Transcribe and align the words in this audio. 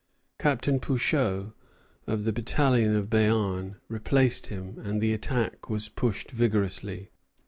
Captain 0.39 0.79
Pouchot, 0.79 1.53
of 2.07 2.23
the 2.23 2.33
battalion 2.33 2.95
of 2.95 3.07
Béarn, 3.07 3.75
replaced 3.87 4.47
him; 4.47 4.79
and 4.79 4.99
the 4.99 5.13
attack 5.13 5.69
was 5.69 5.89
pushed 5.89 6.31
vigorously. 6.31 7.11